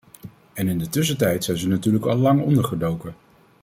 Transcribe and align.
En 0.53 0.67
in 0.67 0.77
de 0.77 0.89
tussentijd 0.89 1.43
zijn 1.43 1.57
ze 1.57 1.67
natuurlijk 1.67 2.05
allang 2.05 2.41
ondergedoken. 2.41 3.15